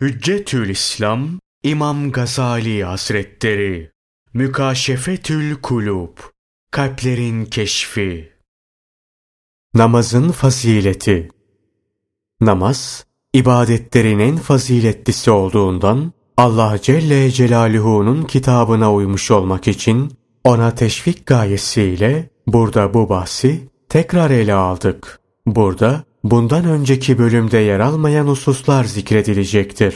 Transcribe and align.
Hüccetül 0.00 0.68
İslam 0.68 1.28
İmam 1.62 2.12
Gazali 2.12 2.84
Hazretleri. 2.84 3.90
Mükaşefetül 4.34 5.54
Kulub 5.54 6.18
Kalplerin 6.70 7.44
Keşfi. 7.44 8.32
Namazın 9.74 10.30
Fazileti. 10.30 11.28
Namaz, 12.40 13.06
ibadetlerin 13.32 14.18
en 14.18 14.36
faziletlisi 14.36 15.30
olduğundan 15.30 16.12
Allah 16.36 16.78
Celle 16.82 17.30
Celaluhu'nun 17.30 18.22
kitabına 18.22 18.94
uymuş 18.94 19.30
olmak 19.30 19.68
için 19.68 20.12
ona 20.44 20.74
teşvik 20.74 21.26
gayesiyle 21.26 22.30
burada 22.46 22.94
bu 22.94 23.08
bahsi 23.08 23.68
tekrar 23.88 24.30
ele 24.30 24.54
aldık. 24.54 25.20
Burada 25.46 26.04
bundan 26.30 26.64
önceki 26.64 27.18
bölümde 27.18 27.58
yer 27.58 27.80
almayan 27.80 28.26
hususlar 28.26 28.84
zikredilecektir. 28.84 29.94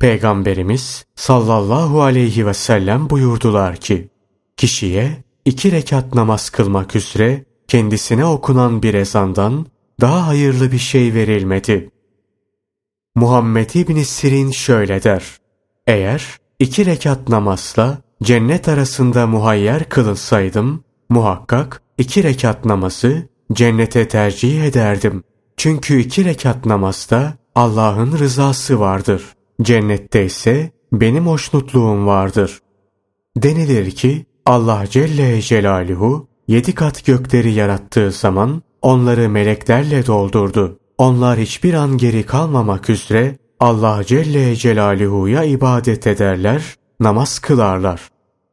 Peygamberimiz 0.00 1.04
sallallahu 1.14 2.02
aleyhi 2.02 2.46
ve 2.46 2.54
sellem 2.54 3.10
buyurdular 3.10 3.76
ki, 3.76 4.08
kişiye 4.56 5.24
iki 5.44 5.72
rekat 5.72 6.14
namaz 6.14 6.50
kılmak 6.50 6.96
üzere 6.96 7.44
kendisine 7.68 8.24
okunan 8.24 8.82
bir 8.82 8.94
ezandan 8.94 9.66
daha 10.00 10.26
hayırlı 10.26 10.72
bir 10.72 10.78
şey 10.78 11.14
verilmedi. 11.14 11.90
Muhammed 13.14 13.70
İbn 13.74 14.02
Sirin 14.02 14.50
şöyle 14.50 15.02
der. 15.02 15.24
Eğer 15.86 16.26
iki 16.58 16.86
rekat 16.86 17.28
namazla 17.28 17.98
cennet 18.22 18.68
arasında 18.68 19.26
muhayyer 19.26 19.88
kılılsaydım, 19.88 20.84
muhakkak 21.08 21.82
iki 21.98 22.22
rekat 22.22 22.64
namazı 22.64 23.28
cennete 23.52 24.08
tercih 24.08 24.64
ederdim. 24.64 25.24
Çünkü 25.60 26.00
iki 26.00 26.24
rekat 26.24 26.66
namazda 26.66 27.34
Allah'ın 27.54 28.18
rızası 28.18 28.80
vardır. 28.80 29.22
Cennette 29.62 30.24
ise 30.24 30.70
benim 30.92 31.26
hoşnutluğum 31.26 32.06
vardır. 32.06 32.58
Denilir 33.36 33.90
ki 33.90 34.26
Allah 34.46 34.84
Celle 34.90 35.42
Celaluhu 35.42 36.28
yedi 36.48 36.74
kat 36.74 37.04
gökleri 37.04 37.52
yarattığı 37.52 38.12
zaman 38.12 38.62
onları 38.82 39.28
meleklerle 39.28 40.06
doldurdu. 40.06 40.78
Onlar 40.98 41.38
hiçbir 41.38 41.74
an 41.74 41.98
geri 41.98 42.22
kalmamak 42.22 42.90
üzere 42.90 43.38
Allah 43.60 44.04
Celle 44.04 44.56
Celaluhu'ya 44.56 45.44
ibadet 45.44 46.06
ederler, 46.06 46.74
namaz 47.00 47.38
kılarlar. 47.38 48.08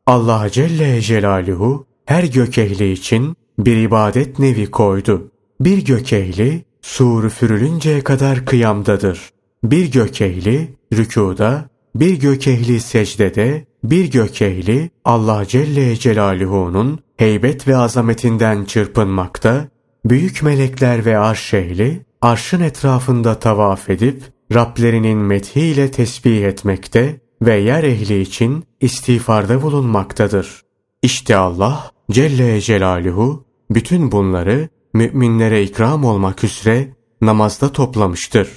Allah 0.06 0.50
Celle 0.50 1.02
Celaluhu 1.02 1.86
her 2.06 2.24
gök 2.24 2.58
ehli 2.58 2.92
için 2.92 3.36
bir 3.60 3.78
ibadet 3.78 4.40
nevi 4.40 4.72
koydu. 4.72 5.32
Bir 5.62 5.86
gök 5.86 6.14
ehli 6.14 6.67
sur 6.82 7.24
üfürülünceye 7.24 8.04
kadar 8.04 8.46
kıyamdadır. 8.46 9.30
Bir 9.64 9.92
gök 9.92 10.22
ehli 10.22 10.74
rükuda, 10.94 11.70
bir 11.96 12.20
gök 12.20 12.48
ehli 12.48 12.80
secdede, 12.80 13.66
bir 13.84 14.12
gök 14.12 14.42
ehli 14.42 14.90
Allah 15.06 15.46
Celle 15.48 15.96
Celaluhu'nun 15.96 17.00
heybet 17.18 17.68
ve 17.68 17.78
azametinden 17.78 18.66
çırpınmakta, 18.66 19.68
büyük 20.06 20.44
melekler 20.44 21.06
ve 21.06 21.18
arş 21.18 21.54
ehli 21.54 22.06
arşın 22.22 22.62
etrafında 22.62 23.40
tavaf 23.40 23.90
edip 23.90 24.24
Rablerinin 24.54 25.18
methiyle 25.18 25.92
tesbih 25.92 26.44
etmekte 26.44 27.20
ve 27.42 27.56
yer 27.56 27.84
ehli 27.84 28.22
için 28.22 28.64
istiğfarda 28.82 29.62
bulunmaktadır. 29.62 30.62
İşte 31.02 31.36
Allah 31.36 31.92
Celle 32.12 32.62
Celaluhu 32.62 33.46
bütün 33.70 34.12
bunları 34.12 34.70
müminlere 34.98 35.64
ikram 35.64 36.06
olmak 36.06 36.44
üzere 36.44 36.96
namazda 37.22 37.72
toplamıştır. 37.72 38.48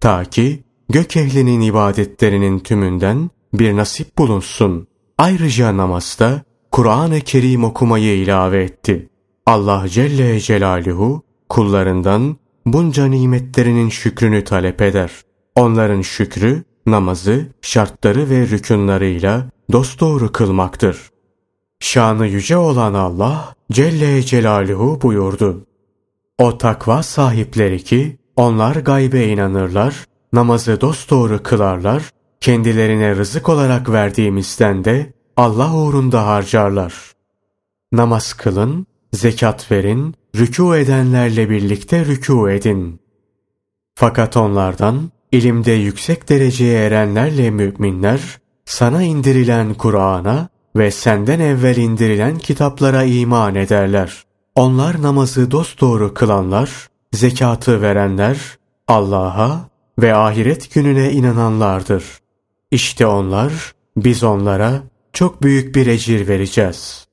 Ta 0.00 0.24
ki 0.24 0.64
gök 0.88 1.16
ehlinin 1.16 1.60
ibadetlerinin 1.60 2.58
tümünden 2.58 3.30
bir 3.54 3.76
nasip 3.76 4.18
bulunsun. 4.18 4.86
Ayrıca 5.18 5.76
namazda 5.76 6.42
Kur'an-ı 6.72 7.20
Kerim 7.20 7.64
okumayı 7.64 8.16
ilave 8.16 8.62
etti. 8.64 9.08
Allah 9.46 9.88
Celle 9.88 10.40
Celaluhu 10.40 11.22
kullarından 11.48 12.36
bunca 12.66 13.06
nimetlerinin 13.06 13.88
şükrünü 13.88 14.44
talep 14.44 14.82
eder. 14.82 15.10
Onların 15.54 16.02
şükrü, 16.02 16.64
namazı, 16.86 17.46
şartları 17.62 18.30
ve 18.30 18.40
rükünlarıyla 18.40 19.50
dosdoğru 19.72 20.32
kılmaktır. 20.32 21.10
Şanı 21.80 22.26
yüce 22.26 22.56
olan 22.56 22.94
Allah 22.94 23.54
Celle 23.72 24.22
Celaluhu 24.22 25.02
buyurdu. 25.02 25.66
O 26.38 26.58
takva 26.58 27.02
sahipleri 27.02 27.84
ki 27.84 28.18
onlar 28.36 28.76
gaybe 28.76 29.26
inanırlar, 29.26 30.04
namazı 30.32 30.80
dosdoğru 30.80 31.42
kılarlar, 31.42 32.10
kendilerine 32.40 33.16
rızık 33.16 33.48
olarak 33.48 33.90
verdiğimizden 33.90 34.84
de 34.84 35.12
Allah 35.36 35.74
uğrunda 35.76 36.26
harcarlar. 36.26 36.94
Namaz 37.92 38.32
kılın, 38.32 38.86
zekat 39.12 39.70
verin, 39.70 40.14
rükû 40.34 40.78
edenlerle 40.78 41.50
birlikte 41.50 42.02
rükû 42.02 42.52
edin. 42.52 43.00
Fakat 43.94 44.36
onlardan 44.36 45.10
ilimde 45.32 45.72
yüksek 45.72 46.28
dereceye 46.28 46.86
erenlerle 46.86 47.50
müminler 47.50 48.20
sana 48.64 49.02
indirilen 49.02 49.74
Kur'an'a 49.74 50.48
ve 50.76 50.90
senden 50.90 51.40
evvel 51.40 51.76
indirilen 51.76 52.38
kitaplara 52.38 53.02
iman 53.02 53.54
ederler. 53.54 54.25
Onlar 54.56 55.02
namazı 55.02 55.50
dosdoğru 55.50 56.14
kılanlar, 56.14 56.88
zekatı 57.12 57.82
verenler, 57.82 58.58
Allah'a 58.88 59.68
ve 59.98 60.14
ahiret 60.14 60.74
gününe 60.74 61.12
inananlardır. 61.12 62.04
İşte 62.70 63.06
onlar, 63.06 63.72
biz 63.96 64.24
onlara 64.24 64.82
çok 65.12 65.42
büyük 65.42 65.74
bir 65.74 65.86
ecir 65.86 66.28
vereceğiz. 66.28 67.06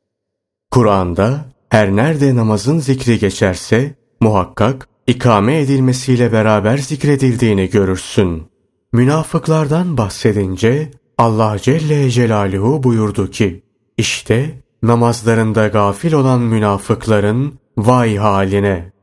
Kur'an'da 0.71 1.45
her 1.69 1.95
nerede 1.95 2.35
namazın 2.35 2.79
zikri 2.79 3.19
geçerse, 3.19 3.95
muhakkak 4.19 4.87
ikame 5.07 5.59
edilmesiyle 5.59 6.31
beraber 6.31 6.77
zikredildiğini 6.77 7.69
görürsün. 7.69 8.43
Münafıklardan 8.93 9.97
bahsedince 9.97 10.91
Allah 11.17 11.57
Celle 11.61 12.09
Celaluhu 12.09 12.83
buyurdu 12.83 13.31
ki, 13.31 13.63
işte 13.97 14.62
namazlarında 14.83 15.67
gafil 15.67 16.13
olan 16.13 16.41
münafıkların 16.41 17.59
vay 17.77 18.17
haline. 18.17 18.94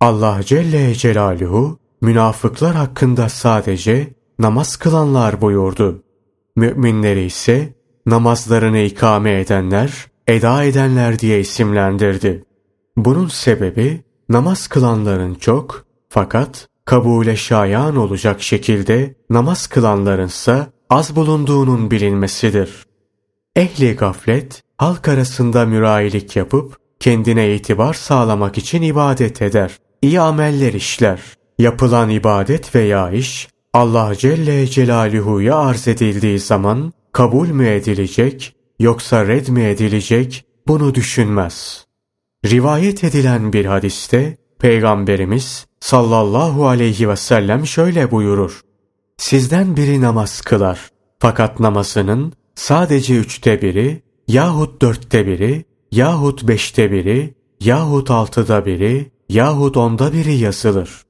Allah 0.00 0.40
Celle 0.44 0.94
Celaluhu 0.94 1.78
münafıklar 2.00 2.74
hakkında 2.74 3.28
sadece 3.28 4.14
namaz 4.38 4.76
kılanlar 4.76 5.40
buyurdu. 5.40 6.02
Müminleri 6.56 7.24
ise 7.24 7.74
namazlarını 8.06 8.78
ikame 8.78 9.40
edenler, 9.40 10.06
eda 10.26 10.64
edenler 10.64 11.18
diye 11.18 11.40
isimlendirdi. 11.40 12.44
Bunun 12.96 13.28
sebebi 13.28 14.04
namaz 14.28 14.68
kılanların 14.68 15.34
çok 15.34 15.84
fakat 16.08 16.68
kabule 16.84 17.36
şayan 17.36 17.96
olacak 17.96 18.42
şekilde 18.42 19.14
namaz 19.30 19.66
kılanlarınsa 19.66 20.66
az 20.90 21.16
bulunduğunun 21.16 21.90
bilinmesidir. 21.90 22.85
Ehli 23.56 23.96
gaflet 23.96 24.62
halk 24.78 25.08
arasında 25.08 25.66
mürayilik 25.66 26.36
yapıp 26.36 26.76
kendine 27.00 27.54
itibar 27.54 27.94
sağlamak 27.94 28.58
için 28.58 28.82
ibadet 28.82 29.42
eder. 29.42 29.78
İyi 30.02 30.20
ameller 30.20 30.72
işler. 30.72 31.20
Yapılan 31.58 32.10
ibadet 32.10 32.74
veya 32.74 33.10
iş 33.10 33.48
Allah 33.72 34.14
Celle 34.16 34.66
Celaluhu'ya 34.66 35.56
arz 35.56 35.88
edildiği 35.88 36.38
zaman 36.38 36.92
kabul 37.12 37.48
mü 37.48 37.68
edilecek 37.68 38.56
yoksa 38.78 39.26
red 39.26 39.48
mi 39.48 39.62
edilecek 39.62 40.44
bunu 40.68 40.94
düşünmez. 40.94 41.84
Rivayet 42.44 43.04
edilen 43.04 43.52
bir 43.52 43.64
hadiste 43.64 44.36
Peygamberimiz 44.58 45.66
sallallahu 45.80 46.68
aleyhi 46.68 47.08
ve 47.08 47.16
sellem 47.16 47.66
şöyle 47.66 48.10
buyurur. 48.10 48.60
Sizden 49.16 49.76
biri 49.76 50.00
namaz 50.00 50.40
kılar. 50.40 50.88
Fakat 51.18 51.60
namazının 51.60 52.32
sadece 52.56 53.16
üçte 53.16 53.62
biri 53.62 54.02
yahut 54.28 54.82
dörtte 54.82 55.26
biri 55.26 55.64
yahut 55.92 56.48
beşte 56.48 56.92
biri 56.92 57.34
yahut 57.60 58.10
altıda 58.10 58.66
biri 58.66 59.10
yahut 59.28 59.76
onda 59.76 60.12
biri 60.12 60.34
yazılır. 60.34 61.02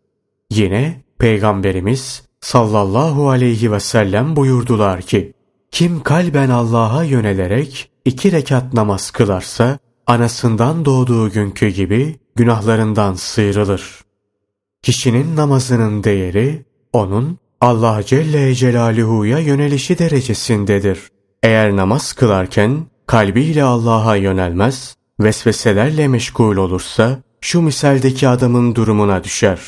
Yine 0.50 1.02
Peygamberimiz 1.18 2.22
sallallahu 2.40 3.30
aleyhi 3.30 3.72
ve 3.72 3.80
sellem 3.80 4.36
buyurdular 4.36 5.02
ki, 5.02 5.32
kim 5.70 6.02
kalben 6.02 6.50
Allah'a 6.50 7.04
yönelerek 7.04 7.90
iki 8.04 8.32
rekat 8.32 8.74
namaz 8.74 9.10
kılarsa, 9.10 9.78
anasından 10.06 10.84
doğduğu 10.84 11.30
günkü 11.30 11.68
gibi 11.68 12.16
günahlarından 12.36 13.14
sıyrılır. 13.14 14.04
Kişinin 14.82 15.36
namazının 15.36 16.04
değeri, 16.04 16.64
onun 16.92 17.38
Allah 17.60 18.02
Celle 18.06 18.54
Celaluhu'ya 18.54 19.38
yönelişi 19.38 19.98
derecesindedir. 19.98 20.98
Eğer 21.42 21.76
namaz 21.76 22.12
kılarken 22.12 22.86
kalbiyle 23.06 23.62
Allah'a 23.62 24.16
yönelmez, 24.16 24.96
vesveselerle 25.20 26.08
meşgul 26.08 26.56
olursa 26.56 27.18
şu 27.40 27.62
misaldeki 27.62 28.28
adamın 28.28 28.74
durumuna 28.74 29.24
düşer. 29.24 29.60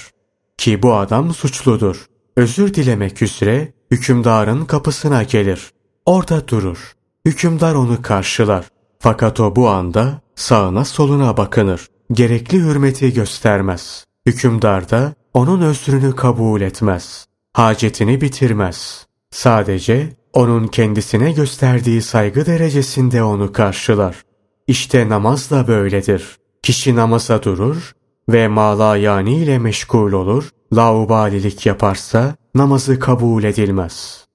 Ki 0.59 0.83
bu 0.83 0.95
adam 0.95 1.35
suçludur. 1.35 2.07
özür 2.37 2.75
dilemek 2.75 3.23
üzere 3.23 3.73
hükümdarın 3.91 4.65
kapısına 4.65 5.23
gelir. 5.23 5.73
Orada 6.07 6.49
durur. 6.49 6.93
Hükümdar 7.25 7.75
onu 7.75 8.03
karşılar. 8.03 8.65
Fakat 8.99 9.41
o 9.41 9.57
bu 9.57 9.69
anda 9.69 10.21
sağına 10.35 10.85
soluna 10.85 11.37
bakınır. 11.37 11.89
Gerekli 12.13 12.59
hürmeti 12.59 13.15
göstermez. 13.15 14.05
Hükümdar 14.27 14.91
da 14.91 15.15
onun 15.35 15.61
özrünü 15.61 16.17
kabul 16.17 16.61
etmez. 16.61 17.27
Hacetini 17.53 18.21
bitirmez. 18.21 19.07
Sadece 19.31 20.17
onun 20.33 20.67
kendisine 20.67 21.33
gösterdiği 21.33 22.03
saygı 22.03 22.47
derecesinde 22.47 23.23
onu 23.23 23.53
karşılar. 23.53 24.23
İşte 24.67 25.09
namaz 25.09 25.51
da 25.51 25.69
böyledir. 25.69 26.37
Kişi 26.63 26.97
namaza 26.97 27.43
durur 27.43 27.93
ve 28.29 28.49
mala 28.49 28.97
yani 28.97 29.37
ile 29.37 29.59
meşgul 29.59 30.13
olur, 30.13 30.49
laubalilik 30.73 31.67
yaparsa 31.67 32.37
namazı 32.55 32.99
kabul 32.99 33.45
edilmez. 33.45 34.27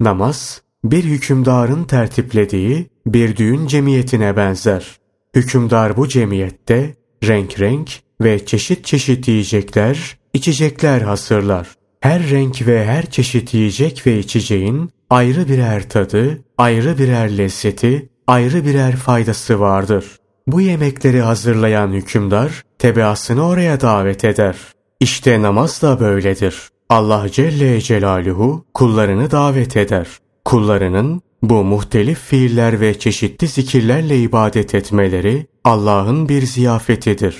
Namaz, 0.00 0.62
bir 0.84 1.04
hükümdarın 1.04 1.84
tertiplediği 1.84 2.86
bir 3.06 3.36
düğün 3.36 3.66
cemiyetine 3.66 4.36
benzer. 4.36 4.98
Hükümdar 5.36 5.96
bu 5.96 6.08
cemiyette 6.08 6.94
renk 7.24 7.60
renk 7.60 7.90
ve 8.20 8.46
çeşit 8.46 8.84
çeşit 8.84 9.28
yiyecekler, 9.28 10.18
içecekler 10.34 11.00
hazırlar. 11.00 11.68
Her 12.00 12.30
renk 12.30 12.66
ve 12.66 12.84
her 12.84 13.10
çeşit 13.10 13.54
yiyecek 13.54 14.06
ve 14.06 14.18
içeceğin 14.18 14.90
ayrı 15.10 15.48
birer 15.48 15.88
tadı, 15.88 16.38
ayrı 16.58 16.98
birer 16.98 17.38
lezzeti, 17.38 18.08
ayrı 18.26 18.64
birer 18.64 18.96
faydası 18.96 19.60
vardır. 19.60 20.04
Bu 20.46 20.60
yemekleri 20.60 21.20
hazırlayan 21.20 21.92
hükümdar 21.92 22.62
tebaasını 22.78 23.46
oraya 23.46 23.80
davet 23.80 24.24
eder. 24.24 24.56
İşte 25.00 25.42
namaz 25.42 25.82
da 25.82 26.00
böyledir. 26.00 26.68
Allah 26.88 27.26
Celle 27.32 27.80
Celaluhu 27.80 28.64
kullarını 28.74 29.30
davet 29.30 29.76
eder. 29.76 30.06
Kullarının 30.44 31.22
bu 31.42 31.64
muhtelif 31.64 32.18
fiiller 32.18 32.80
ve 32.80 32.98
çeşitli 32.98 33.48
zikirlerle 33.48 34.18
ibadet 34.18 34.74
etmeleri 34.74 35.46
Allah'ın 35.64 36.28
bir 36.28 36.42
ziyafetidir. 36.42 37.36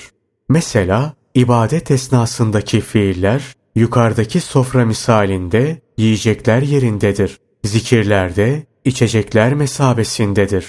Mesela 0.49 1.13
ibadet 1.35 1.91
esnasındaki 1.91 2.81
fiiller 2.81 3.43
yukarıdaki 3.75 4.41
sofra 4.41 4.85
misalinde 4.85 5.81
yiyecekler 5.99 6.63
yerindedir. 6.63 7.39
Zikirlerde 7.75 8.67
içecekler 8.85 9.55
mesabesindedir. 9.55 10.67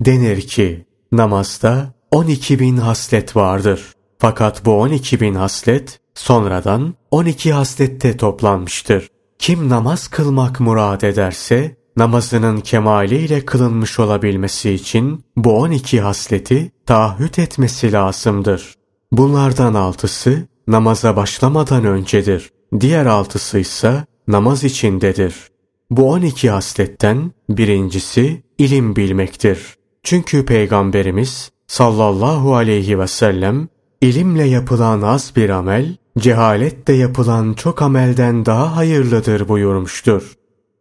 Denir 0.00 0.40
ki 0.40 0.86
namazda 1.12 1.94
12 2.10 2.58
bin 2.60 2.76
haslet 2.76 3.36
vardır. 3.36 3.92
Fakat 4.18 4.64
bu 4.64 4.80
12 4.80 5.20
bin 5.20 5.34
haslet 5.34 6.00
sonradan 6.14 6.94
12 7.10 7.52
haslette 7.52 8.16
toplanmıştır. 8.16 9.08
Kim 9.38 9.68
namaz 9.68 10.08
kılmak 10.08 10.60
murad 10.60 11.02
ederse 11.02 11.76
namazının 11.96 12.60
kemaliyle 12.60 13.44
kılınmış 13.44 13.98
olabilmesi 13.98 14.70
için 14.70 15.24
bu 15.36 15.58
12 15.58 16.00
hasleti 16.00 16.72
taahhüt 16.86 17.38
etmesi 17.38 17.92
lazımdır. 17.92 18.74
Bunlardan 19.12 19.74
altısı 19.74 20.48
namaza 20.66 21.16
başlamadan 21.16 21.84
öncedir. 21.84 22.50
Diğer 22.80 23.06
altısı 23.06 23.58
ise 23.58 24.04
namaz 24.28 24.64
içindedir. 24.64 25.49
Bu 25.90 26.10
12 26.10 26.50
hasletten 26.50 27.32
birincisi 27.48 28.42
ilim 28.58 28.96
bilmektir. 28.96 29.74
Çünkü 30.02 30.46
Peygamberimiz 30.46 31.50
sallallahu 31.66 32.54
aleyhi 32.54 32.98
ve 32.98 33.06
sellem 33.06 33.68
ilimle 34.00 34.44
yapılan 34.44 35.02
az 35.02 35.32
bir 35.36 35.50
amel, 35.50 35.96
cehaletle 36.18 36.94
yapılan 36.94 37.54
çok 37.54 37.82
amelden 37.82 38.46
daha 38.46 38.76
hayırlıdır 38.76 39.48
buyurmuştur. 39.48 40.32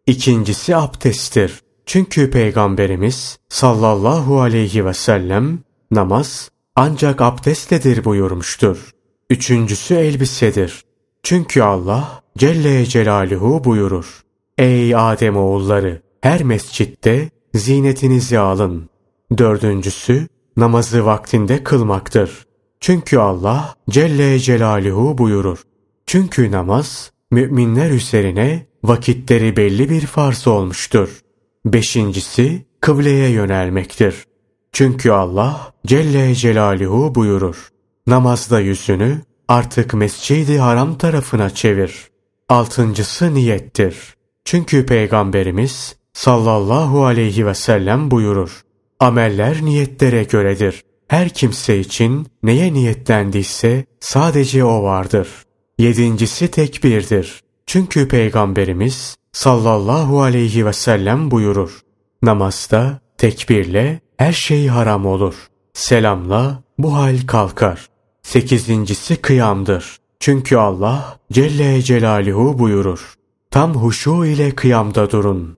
İkincisi 0.08 0.76
abdesttir. 0.76 1.62
Çünkü 1.86 2.32
Peygamberimiz 2.32 3.38
sallallahu 3.50 4.42
aleyhi 4.42 4.86
ve 4.86 4.94
sellem 4.94 5.60
namaz 5.92 6.50
ancak 6.76 7.22
abdestledir 7.22 8.06
buyurmuştur. 8.06 8.92
Üçüncüsü 9.30 9.96
elbisedir. 9.96 10.84
Çünkü 11.24 11.62
Allah 11.62 12.22
Celle 12.38 12.86
Celaluhu 12.86 13.64
buyurur. 13.64 14.29
Ey 14.60 14.96
Adem 14.96 15.38
oğulları! 15.38 16.02
Her 16.22 16.44
mescitte 16.44 17.30
zinetinizi 17.54 18.40
alın. 18.40 18.90
Dördüncüsü 19.38 20.28
namazı 20.58 21.06
vaktinde 21.06 21.64
kılmaktır. 21.64 22.46
Çünkü 22.80 23.18
Allah 23.18 23.76
Celle 23.90 24.40
Celaluhu 24.40 25.18
buyurur. 25.18 25.64
Çünkü 26.06 26.52
namaz 26.52 27.12
müminler 27.32 27.92
üzerine 27.92 28.66
vakitleri 28.84 29.58
belli 29.58 29.90
bir 29.90 30.02
farz 30.02 30.48
olmuştur. 30.48 31.20
Beşincisi 31.66 32.66
kıbleye 32.82 33.30
yönelmektir. 33.30 34.24
Çünkü 34.72 35.12
Allah 35.12 35.74
Celle 35.88 36.36
Celaluhu 36.36 37.16
buyurur. 37.16 37.70
Namazda 38.08 38.60
yüzünü 38.60 39.22
artık 39.48 39.94
mescidi 39.94 40.58
haram 40.58 40.98
tarafına 40.98 41.50
çevir. 41.50 42.10
Altıncısı 42.50 43.34
niyettir. 43.34 44.19
Çünkü 44.50 44.86
Peygamberimiz 44.86 45.96
sallallahu 46.14 47.06
aleyhi 47.06 47.46
ve 47.46 47.54
sellem 47.54 48.12
buyurur. 48.12 48.62
Ameller 49.00 49.62
niyetlere 49.62 50.24
göredir. 50.24 50.84
Her 51.08 51.30
kimse 51.30 51.80
için 51.80 52.28
neye 52.44 52.74
niyetlendiyse 52.74 53.86
sadece 54.00 54.64
o 54.64 54.84
vardır. 54.84 55.28
Yedincisi 55.78 56.52
tekbirdir. 56.52 57.44
Çünkü 57.66 58.08
Peygamberimiz 58.08 59.16
sallallahu 59.32 60.22
aleyhi 60.22 60.66
ve 60.66 60.74
sellem 60.74 61.32
buyurur. 61.32 61.80
Namazda 62.22 63.00
tekbirle 63.18 64.00
her 64.18 64.34
şey 64.34 64.68
haram 64.68 65.06
olur. 65.06 65.36
Selamla 65.74 66.64
bu 66.78 66.96
hal 66.96 67.18
kalkar. 67.28 67.88
Sekizincisi 68.24 69.16
kıyamdır. 69.16 69.98
Çünkü 70.20 70.58
Allah 70.58 71.20
Celle 71.32 71.82
Celaluhu 71.82 72.60
buyurur. 72.60 73.19
Tam 73.52 73.76
huşu 73.76 74.26
ile 74.26 74.56
kıyamda 74.56 75.12
durun. 75.12 75.58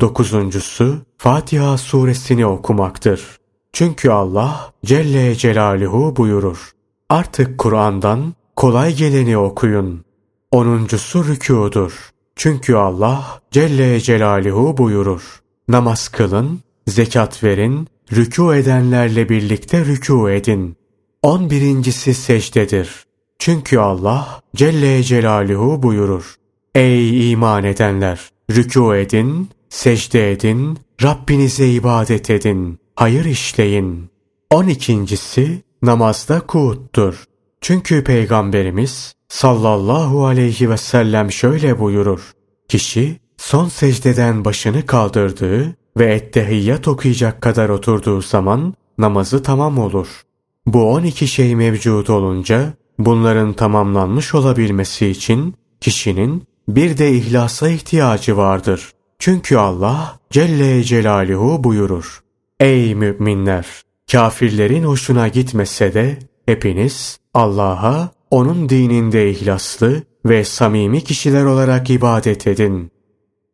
Dokuzuncusu 0.00 0.98
Fatiha 1.18 1.78
suresini 1.78 2.46
okumaktır. 2.46 3.38
Çünkü 3.72 4.10
Allah 4.10 4.72
Celle 4.84 5.34
Celaluhu 5.34 6.16
buyurur. 6.16 6.72
Artık 7.08 7.58
Kur'an'dan 7.58 8.34
kolay 8.56 8.94
geleni 8.94 9.38
okuyun. 9.38 10.04
Onuncusu 10.50 11.24
rükûdur. 11.24 11.92
Çünkü 12.36 12.74
Allah 12.74 13.40
Celle 13.50 14.00
Celaluhu 14.00 14.76
buyurur. 14.76 15.42
Namaz 15.68 16.08
kılın, 16.08 16.60
zekat 16.86 17.44
verin, 17.44 17.88
rükû 18.12 18.56
edenlerle 18.56 19.28
birlikte 19.28 19.78
rükû 19.78 20.32
edin. 20.32 20.76
On 21.22 21.50
birincisi 21.50 22.14
secdedir. 22.14 23.04
Çünkü 23.38 23.78
Allah 23.78 24.40
Celle 24.56 25.02
Celaluhu 25.02 25.82
buyurur. 25.82 26.36
Ey 26.74 27.30
iman 27.32 27.64
edenler! 27.64 28.20
Rükû 28.50 28.96
edin, 28.96 29.48
secde 29.68 30.32
edin, 30.32 30.78
Rabbinize 31.02 31.68
ibadet 31.68 32.30
edin, 32.30 32.78
hayır 32.96 33.24
işleyin. 33.24 34.10
On 34.50 34.66
ikincisi 34.66 35.62
namazda 35.82 36.40
kuuttur. 36.40 37.24
Çünkü 37.60 38.04
Peygamberimiz 38.04 39.14
sallallahu 39.28 40.26
aleyhi 40.26 40.70
ve 40.70 40.76
sellem 40.76 41.32
şöyle 41.32 41.78
buyurur. 41.78 42.32
Kişi 42.68 43.20
son 43.36 43.68
secdeden 43.68 44.44
başını 44.44 44.86
kaldırdığı 44.86 45.76
ve 45.98 46.14
ettehiyyat 46.14 46.88
okuyacak 46.88 47.42
kadar 47.42 47.68
oturduğu 47.68 48.22
zaman 48.22 48.74
namazı 48.98 49.42
tamam 49.42 49.78
olur. 49.78 50.22
Bu 50.66 50.92
on 50.92 51.02
iki 51.02 51.28
şey 51.28 51.56
mevcut 51.56 52.10
olunca 52.10 52.72
bunların 52.98 53.52
tamamlanmış 53.52 54.34
olabilmesi 54.34 55.06
için 55.06 55.54
kişinin 55.80 56.44
bir 56.68 56.98
de 56.98 57.12
ihlasa 57.12 57.68
ihtiyacı 57.68 58.36
vardır. 58.36 58.90
Çünkü 59.18 59.56
Allah 59.56 60.18
Celle 60.30 60.82
Celaluhu 60.82 61.64
buyurur. 61.64 62.22
Ey 62.60 62.94
müminler! 62.94 63.66
Kafirlerin 64.12 64.84
hoşuna 64.84 65.28
gitmese 65.28 65.94
de 65.94 66.18
hepiniz 66.46 67.18
Allah'a 67.34 68.10
onun 68.30 68.68
dininde 68.68 69.30
ihlaslı 69.30 70.02
ve 70.26 70.44
samimi 70.44 71.04
kişiler 71.04 71.44
olarak 71.44 71.90
ibadet 71.90 72.46
edin. 72.46 72.90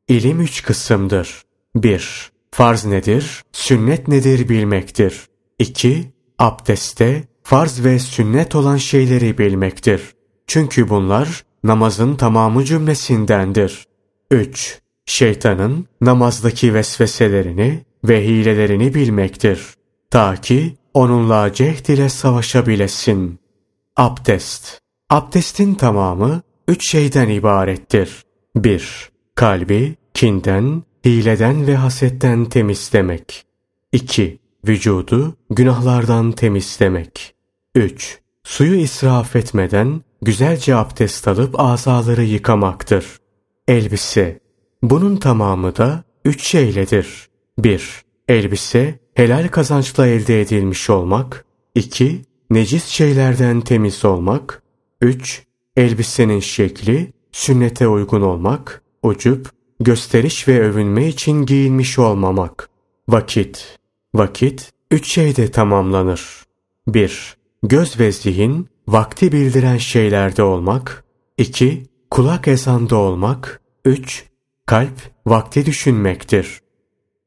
İlim 0.08 0.40
üç 0.40 0.62
kısımdır. 0.62 1.42
1. 1.76 2.30
Farz 2.50 2.84
nedir, 2.84 3.42
sünnet 3.52 4.08
nedir 4.08 4.48
bilmektir. 4.48 5.26
2. 5.58 6.12
Abdeste 6.38 7.24
farz 7.42 7.84
ve 7.84 7.98
sünnet 7.98 8.54
olan 8.54 8.76
şeyleri 8.76 9.38
bilmektir. 9.38 10.02
Çünkü 10.46 10.88
bunlar 10.88 11.44
namazın 11.64 12.14
tamamı 12.14 12.64
cümlesindendir. 12.64 13.84
3. 14.30 14.80
Şeytanın 15.06 15.86
namazdaki 16.00 16.74
vesveselerini 16.74 17.84
ve 18.04 18.24
hilelerini 18.26 18.94
bilmektir. 18.94 19.66
Ta 20.10 20.36
ki 20.36 20.76
onunla 20.94 21.52
cehd 21.52 21.86
ile 21.86 22.08
savaşabilesin. 22.08 23.38
Abdest 23.96 24.80
Abdestin 25.10 25.74
tamamı 25.74 26.42
üç 26.68 26.90
şeyden 26.90 27.28
ibarettir. 27.28 28.24
1. 28.56 29.10
Kalbi 29.34 29.96
kinden, 30.14 30.82
hileden 31.04 31.66
ve 31.66 31.76
hasetten 31.76 32.44
temizlemek. 32.44 33.44
2. 33.92 34.38
Vücudu 34.68 35.34
günahlardan 35.50 36.32
temizlemek. 36.32 37.34
3. 37.74 38.20
Suyu 38.44 38.74
israf 38.74 39.36
etmeden 39.36 40.02
güzelce 40.22 40.74
abdest 40.74 41.28
alıp 41.28 41.60
azaları 41.60 42.24
yıkamaktır. 42.24 43.06
Elbise. 43.68 44.40
Bunun 44.82 45.16
tamamı 45.16 45.76
da 45.76 46.04
üç 46.24 46.46
şeyledir. 46.46 47.28
1. 47.58 48.04
Elbise 48.28 48.98
helal 49.14 49.48
kazançla 49.48 50.06
elde 50.06 50.40
edilmiş 50.40 50.90
olmak. 50.90 51.44
2. 51.74 52.22
Necis 52.50 52.84
şeylerden 52.86 53.60
temiz 53.60 54.04
olmak. 54.04 54.62
3. 55.00 55.46
Elbisenin 55.76 56.40
şekli 56.40 57.12
sünnete 57.32 57.88
uygun 57.88 58.20
olmak. 58.20 58.82
Ucup, 59.02 59.50
gösteriş 59.80 60.48
ve 60.48 60.60
övünme 60.60 61.08
için 61.08 61.46
giyilmiş 61.46 61.98
olmamak. 61.98 62.68
Vakit. 63.08 63.78
Vakit 64.14 64.70
üç 64.90 65.12
şeyde 65.12 65.50
tamamlanır. 65.50 66.44
1. 66.88 67.36
Göz 67.62 68.00
ve 68.00 68.12
zihin 68.12 68.68
vakti 68.92 69.32
bildiren 69.32 69.76
şeylerde 69.76 70.42
olmak. 70.42 71.04
2. 71.38 71.86
Kulak 72.10 72.48
ezanda 72.48 72.96
olmak. 72.96 73.60
3. 73.84 74.24
Kalp 74.66 75.00
vakti 75.26 75.66
düşünmektir. 75.66 76.60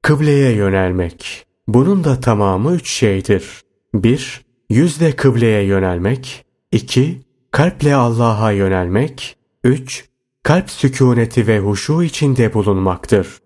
Kıbleye 0.02 0.52
yönelmek. 0.52 1.46
Bunun 1.68 2.04
da 2.04 2.20
tamamı 2.20 2.76
üç 2.76 2.90
şeydir. 2.90 3.62
1. 3.94 4.42
Yüzle 4.70 5.16
kıbleye 5.16 5.64
yönelmek. 5.64 6.46
2. 6.72 7.22
Kalple 7.52 7.96
Allah'a 7.96 8.52
yönelmek. 8.52 9.38
3. 9.64 10.10
Kalp 10.44 10.70
sükuneti 10.70 11.48
ve 11.48 11.60
huşu 11.60 12.04
içinde 12.04 12.54
bulunmaktır. 12.54 13.38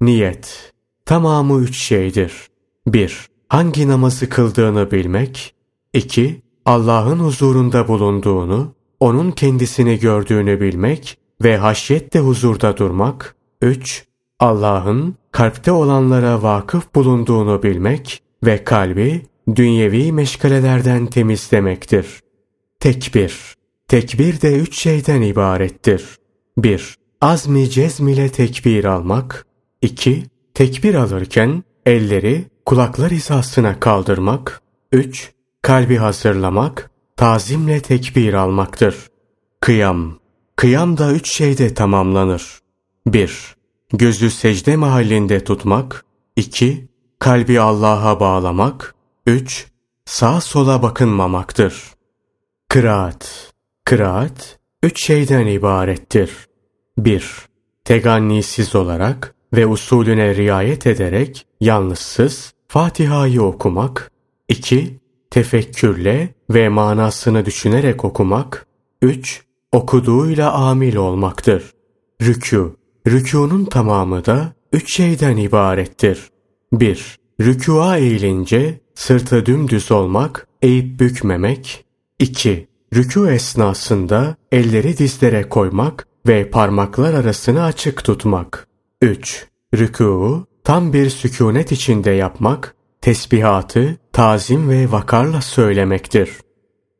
Niyet. 0.00 0.72
Tamamı 1.06 1.60
üç 1.60 1.78
şeydir. 1.78 2.32
1. 2.86 3.28
Hangi 3.48 3.88
namazı 3.88 4.28
kıldığını 4.28 4.90
bilmek. 4.90 5.54
2. 5.92 6.43
Allah'ın 6.66 7.18
huzurunda 7.18 7.88
bulunduğunu, 7.88 8.74
onun 9.00 9.30
kendisini 9.30 9.98
gördüğünü 9.98 10.60
bilmek 10.60 11.18
ve 11.42 11.56
haşyetle 11.56 12.20
huzurda 12.20 12.76
durmak. 12.76 13.36
3. 13.62 14.04
Allah'ın 14.40 15.14
kalpte 15.32 15.72
olanlara 15.72 16.42
vakıf 16.42 16.94
bulunduğunu 16.94 17.62
bilmek 17.62 18.22
ve 18.44 18.64
kalbi 18.64 19.22
dünyevi 19.56 20.12
meşgalelerden 20.12 21.06
temizlemektir. 21.06 22.20
Tekbir. 22.80 23.54
Tekbir 23.88 24.40
de 24.40 24.58
üç 24.58 24.78
şeyden 24.78 25.22
ibarettir. 25.22 26.18
1. 26.58 26.94
Azmi 27.20 27.70
cezm 27.70 28.08
ile 28.08 28.28
tekbir 28.28 28.84
almak. 28.84 29.46
2. 29.82 30.22
Tekbir 30.54 30.94
alırken 30.94 31.64
elleri 31.86 32.44
kulaklar 32.64 33.10
hizasına 33.10 33.80
kaldırmak. 33.80 34.62
3. 34.92 35.34
Kalbi 35.64 35.96
hazırlamak, 35.96 36.90
tazimle 37.16 37.80
tekbir 37.80 38.34
almaktır. 38.34 38.96
Kıyam. 39.60 40.18
Kıyam 40.56 40.98
da 40.98 41.12
üç 41.12 41.32
şeyde 41.32 41.74
tamamlanır. 41.74 42.58
1. 43.06 43.56
Gözü 43.92 44.30
secde 44.30 44.76
mahallinde 44.76 45.44
tutmak. 45.44 46.04
2. 46.36 46.88
Kalbi 47.18 47.60
Allah'a 47.60 48.20
bağlamak. 48.20 48.94
3. 49.26 49.66
Sağa 50.04 50.40
sola 50.40 50.82
bakınmamaktır. 50.82 51.82
Kıraat. 52.68 53.52
Kıraat, 53.84 54.58
üç 54.82 55.06
şeyden 55.06 55.46
ibarettir. 55.46 56.30
1. 56.98 57.30
Tegannisiz 57.84 58.74
olarak 58.74 59.34
ve 59.52 59.66
usulüne 59.66 60.34
riayet 60.36 60.86
ederek 60.86 61.46
yalnızsız 61.60 62.54
Fatiha'yı 62.68 63.42
okumak. 63.42 64.12
2. 64.48 65.03
Tefekkürle 65.34 66.34
ve 66.50 66.68
manasını 66.68 67.46
düşünerek 67.46 68.04
okumak. 68.04 68.66
3. 69.02 69.42
Okuduğuyla 69.72 70.52
amil 70.52 70.96
olmaktır. 70.96 71.72
Rükû. 72.20 72.70
Rükûnun 73.06 73.64
tamamı 73.64 74.24
da 74.24 74.52
üç 74.72 74.96
şeyden 74.96 75.36
ibarettir. 75.36 76.30
1. 76.72 77.18
Rükûa 77.40 77.96
eğilince 77.96 78.80
sırtı 78.94 79.46
dümdüz 79.46 79.92
olmak, 79.92 80.46
eğip 80.62 81.00
bükmemek. 81.00 81.84
2. 82.18 82.68
Rükû 82.92 83.32
esnasında 83.32 84.36
elleri 84.52 84.98
dizlere 84.98 85.48
koymak 85.48 86.06
ve 86.26 86.50
parmaklar 86.50 87.14
arasını 87.14 87.62
açık 87.64 88.04
tutmak. 88.04 88.68
3. 89.02 89.46
Rükûu 89.74 90.46
tam 90.64 90.92
bir 90.92 91.10
sükunet 91.10 91.72
içinde 91.72 92.10
yapmak, 92.10 92.74
tesbihatı 93.00 94.03
tazim 94.14 94.68
ve 94.70 94.92
vakarla 94.92 95.40
söylemektir. 95.40 96.30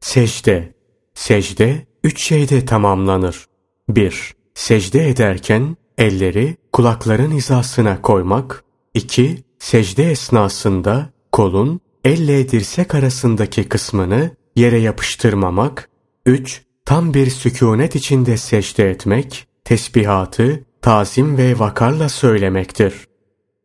Secde 0.01 0.75
Secde 1.15 1.87
üç 2.05 2.23
şeyde 2.23 2.65
tamamlanır. 2.65 3.47
1. 3.89 4.35
Secde 4.55 5.09
ederken 5.09 5.77
elleri 5.99 6.57
kulakların 6.73 7.31
hizasına 7.31 8.03
koymak. 8.03 8.65
2. 8.95 9.45
Secde 9.59 10.11
esnasında 10.11 11.11
kolun 11.33 11.81
elle 12.05 12.49
dirsek 12.49 12.95
arasındaki 12.95 13.69
kısmını 13.69 14.31
yere 14.57 14.79
yapıştırmamak. 14.79 15.91
3. 16.27 16.63
Tam 16.85 17.15
bir 17.15 17.31
sükunet 17.31 17.97
içinde 17.97 18.37
secde 18.37 18.91
etmek, 18.91 19.47
tesbihatı 19.65 20.65
tazim 20.83 21.39
ve 21.39 21.59
vakarla 21.59 22.09
söylemektir. 22.09 22.95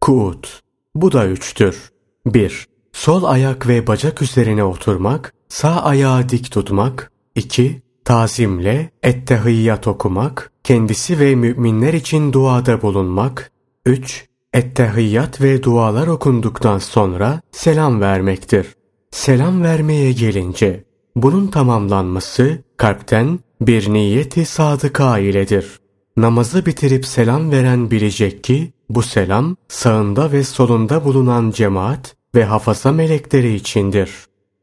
Kuut. 0.02 0.60
Bu 0.96 1.12
da 1.12 1.28
üçtür. 1.28 1.92
1. 2.26 2.70
Sol 2.94 3.24
ayak 3.24 3.68
ve 3.68 3.88
bacak 3.88 4.22
üzerine 4.22 4.64
oturmak, 4.64 5.34
sağ 5.50 5.84
ayağı 5.84 6.30
dik 6.30 6.52
tutmak. 6.52 7.12
2. 7.36 7.82
Tazimle 8.06 8.92
ettehiyyat 9.04 9.88
okumak, 9.88 10.52
kendisi 10.64 11.20
ve 11.20 11.36
müminler 11.36 11.94
için 11.94 12.34
duada 12.34 12.82
bulunmak. 12.82 13.52
3. 13.86 14.28
Ettehiyyat 14.54 15.42
ve 15.42 15.64
dualar 15.64 16.08
okunduktan 16.08 16.78
sonra 16.78 17.42
selam 17.52 18.02
vermektir. 18.02 18.68
Selam 19.12 19.64
vermeye 19.64 20.12
gelince, 20.12 20.84
bunun 21.16 21.48
tamamlanması 21.48 22.64
kalpten 22.78 23.40
bir 23.62 23.94
niyeti 23.94 24.46
sadıka 24.46 25.20
iledir. 25.20 25.80
Namazı 26.18 26.66
bitirip 26.66 27.06
selam 27.06 27.52
veren 27.52 27.92
bilecek 27.92 28.44
ki, 28.44 28.74
bu 28.90 29.02
selam 29.02 29.56
sağında 29.68 30.32
ve 30.32 30.44
solunda 30.44 31.06
bulunan 31.06 31.52
cemaat 31.52 32.16
ve 32.36 32.46
hafaza 32.46 32.92
melekleri 32.92 33.54
içindir. 33.54 34.12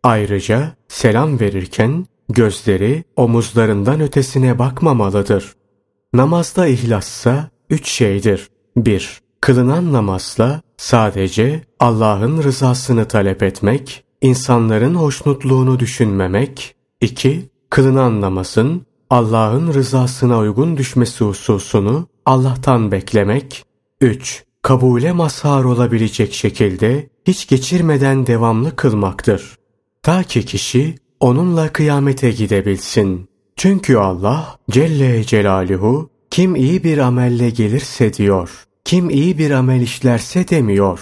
Ayrıca 0.02 0.76
selam 0.88 1.40
verirken 1.40 2.06
gözleri 2.28 3.04
omuzlarından 3.16 4.00
ötesine 4.00 4.58
bakmamalıdır. 4.58 5.52
Namazda 6.12 6.66
ihlassa 6.66 7.50
üç 7.70 7.88
şeydir. 7.88 8.48
1. 8.76 9.20
Kılınan 9.40 9.92
namazla 9.92 10.60
sadece 10.76 11.64
Allah'ın 11.80 12.42
rızasını 12.42 13.08
talep 13.08 13.42
etmek, 13.42 14.04
insanların 14.20 14.94
hoşnutluğunu 14.94 15.80
düşünmemek. 15.80 16.74
2. 17.00 17.50
Kılınan 17.70 18.20
namazın 18.20 18.86
Allah'ın 19.10 19.74
rızasına 19.74 20.38
uygun 20.38 20.76
düşmesi 20.76 21.24
hususunu 21.24 22.08
Allah'tan 22.26 22.92
beklemek. 22.92 23.64
3. 24.00 24.44
Kabule 24.62 25.12
mazhar 25.12 25.64
olabilecek 25.64 26.34
şekilde 26.34 27.08
hiç 27.26 27.48
geçirmeden 27.48 28.26
devamlı 28.26 28.76
kılmaktır. 28.76 29.56
Ta 30.02 30.22
ki 30.22 30.44
kişi 30.44 30.94
onunla 31.20 31.72
kıyamete 31.72 32.30
gidebilsin. 32.30 33.28
Çünkü 33.56 33.96
Allah 33.96 34.58
Celle 34.70 35.24
Celaluhu 35.24 36.10
kim 36.30 36.56
iyi 36.56 36.84
bir 36.84 36.98
amelle 36.98 37.50
gelirse 37.50 38.12
diyor, 38.12 38.66
kim 38.84 39.10
iyi 39.10 39.38
bir 39.38 39.50
amel 39.50 39.80
işlerse 39.80 40.48
demiyor. 40.48 41.00